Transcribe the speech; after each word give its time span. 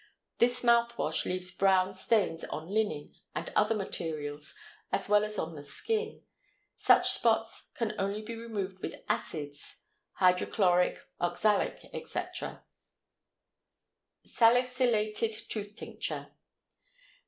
This 0.39 0.63
mouth 0.63 0.97
wash 0.97 1.27
leaves 1.27 1.51
brown 1.51 1.93
stains 1.93 2.43
on 2.45 2.67
linen 2.73 3.13
and 3.35 3.51
other 3.55 3.75
materials 3.75 4.55
as 4.91 5.07
well 5.07 5.23
as 5.23 5.37
on 5.37 5.53
the 5.53 5.61
skin; 5.61 6.23
such 6.75 7.07
spots 7.11 7.69
can 7.75 7.93
only 7.99 8.23
be 8.23 8.35
removed 8.35 8.79
with 8.81 9.03
acids 9.07 9.83
(hydrochloric, 10.13 10.99
oxalic, 11.19 11.85
etc.). 11.93 12.63
SALICYLATED 14.25 15.33
TOOTH 15.47 15.75
TINCTURE. 15.75 16.33